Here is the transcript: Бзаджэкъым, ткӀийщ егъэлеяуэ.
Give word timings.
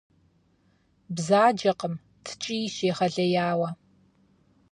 Бзаджэкъым, 1.15 1.95
ткӀийщ 2.25 2.75
егъэлеяуэ. 2.89 3.69